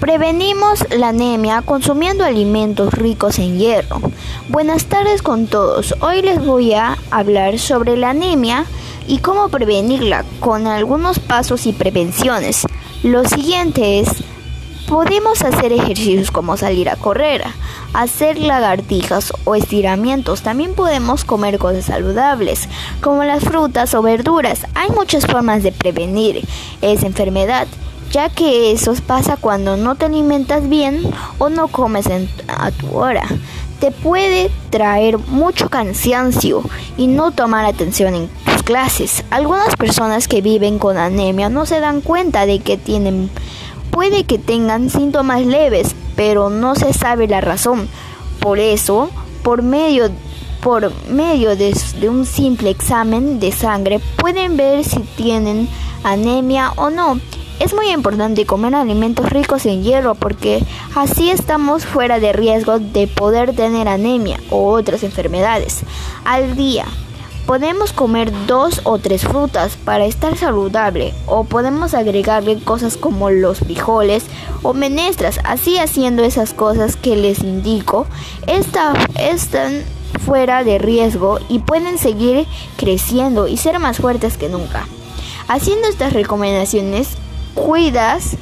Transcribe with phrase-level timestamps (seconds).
[0.00, 4.00] Prevenimos la anemia consumiendo alimentos ricos en hierro.
[4.48, 5.96] Buenas tardes con todos.
[6.00, 8.64] Hoy les voy a hablar sobre la anemia
[9.08, 12.64] y cómo prevenirla con algunos pasos y prevenciones.
[13.02, 14.08] Lo siguiente es,
[14.86, 17.42] podemos hacer ejercicios como salir a correr,
[17.92, 20.42] hacer lagartijas o estiramientos.
[20.42, 22.68] También podemos comer cosas saludables,
[23.00, 24.60] como las frutas o verduras.
[24.74, 26.46] Hay muchas formas de prevenir
[26.82, 27.66] esa enfermedad
[28.10, 31.02] ya que eso pasa cuando no te alimentas bien
[31.38, 32.06] o no comes
[32.48, 33.24] a tu hora.
[33.80, 36.62] Te puede traer mucho cansancio
[36.96, 39.24] y no tomar atención en tus clases.
[39.30, 43.30] Algunas personas que viven con anemia no se dan cuenta de que tienen,
[43.90, 47.88] puede que tengan síntomas leves, pero no se sabe la razón.
[48.40, 49.10] Por eso,
[49.42, 50.10] por medio
[50.60, 55.68] por medio de, de, un simple examen de sangre pueden ver si tienen
[56.02, 57.20] anemia o no.
[57.60, 60.62] Es muy importante comer alimentos ricos en hierro porque
[60.94, 65.80] así estamos fuera de riesgo de poder tener anemia o otras enfermedades.
[66.24, 66.84] Al día
[67.46, 73.58] podemos comer dos o tres frutas para estar saludable o podemos agregarle cosas como los
[73.58, 74.24] frijoles
[74.62, 75.40] o menestras.
[75.42, 78.06] Así haciendo esas cosas que les indico,
[78.46, 79.82] están
[80.24, 84.86] fuera de riesgo y pueden seguir creciendo y ser más fuertes que nunca.
[85.48, 87.16] Haciendo estas recomendaciones,
[87.54, 88.36] cuidas,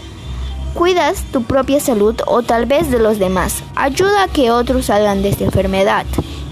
[0.75, 3.62] cuidas tu propia salud o tal vez de los demás.
[3.75, 6.07] Ayuda a que otros salgan de esta enfermedad.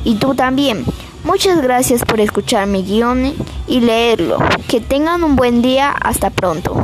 [0.04, 0.84] Y tú también.
[1.24, 3.32] Muchas gracias por escuchar mi guion
[3.66, 4.38] y leerlo.
[4.68, 5.90] Que tengan un buen día.
[5.90, 6.74] Hasta pronto.